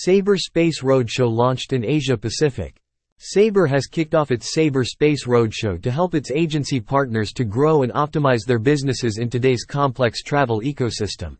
[0.00, 2.76] Sabre Space Roadshow launched in Asia Pacific.
[3.18, 7.82] Sabre has kicked off its Sabre Space Roadshow to help its agency partners to grow
[7.82, 11.36] and optimize their businesses in today's complex travel ecosystem.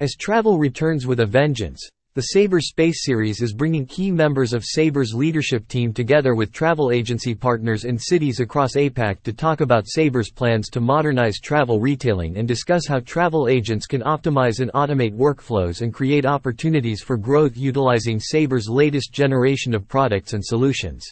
[0.00, 1.86] As travel returns with a vengeance,
[2.16, 6.92] the Sabre Space Series is bringing key members of Sabre's leadership team together with travel
[6.92, 12.36] agency partners in cities across APAC to talk about Sabre's plans to modernize travel retailing
[12.36, 17.56] and discuss how travel agents can optimize and automate workflows and create opportunities for growth
[17.56, 21.04] utilizing Sabre's latest generation of products and solutions.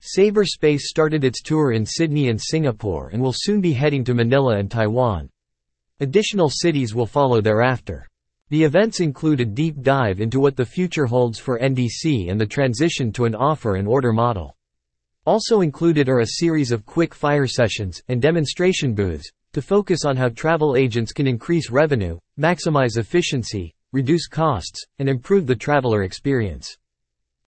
[0.00, 4.12] Sabre Space started its tour in Sydney and Singapore and will soon be heading to
[4.12, 5.30] Manila and Taiwan.
[6.00, 8.08] Additional cities will follow thereafter.
[8.48, 12.46] The events include a deep dive into what the future holds for NDC and the
[12.46, 14.56] transition to an offer and order model.
[15.24, 20.16] Also included are a series of quick fire sessions and demonstration booths to focus on
[20.16, 26.76] how travel agents can increase revenue, maximize efficiency, reduce costs, and improve the traveler experience.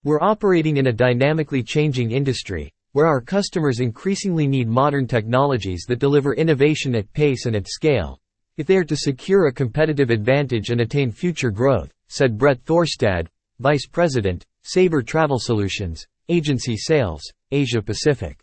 [0.02, 6.00] We're operating in a dynamically changing industry, where our customers increasingly need modern technologies that
[6.00, 8.18] deliver innovation at pace and at scale,
[8.58, 13.28] if they are to secure a competitive advantage and attain future growth, said Brett Thorstad,
[13.60, 18.40] Vice President, Sabre Travel Solutions, Agency Sales, Asia Pacific.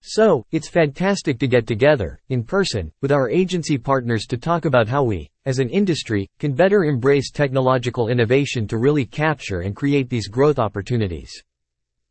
[0.00, 4.88] So, it's fantastic to get together, in person, with our agency partners to talk about
[4.88, 10.08] how we, as an industry, can better embrace technological innovation to really capture and create
[10.08, 11.30] these growth opportunities.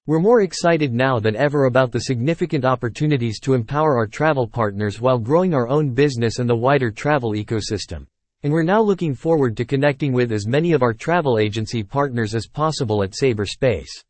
[0.07, 4.99] We're more excited now than ever about the significant opportunities to empower our travel partners
[4.99, 8.07] while growing our own business and the wider travel ecosystem.
[8.41, 12.33] And we're now looking forward to connecting with as many of our travel agency partners
[12.33, 14.03] as possible at Sabre Space.